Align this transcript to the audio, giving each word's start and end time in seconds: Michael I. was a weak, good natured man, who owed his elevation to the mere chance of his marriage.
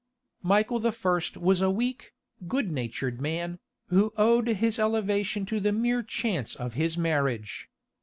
Michael 0.41 0.83
I. 1.05 1.21
was 1.35 1.61
a 1.61 1.69
weak, 1.69 2.15
good 2.47 2.71
natured 2.71 3.21
man, 3.21 3.59
who 3.89 4.11
owed 4.17 4.47
his 4.47 4.79
elevation 4.79 5.45
to 5.45 5.59
the 5.59 5.71
mere 5.71 6.01
chance 6.01 6.55
of 6.55 6.73
his 6.73 6.97
marriage. 6.97 7.69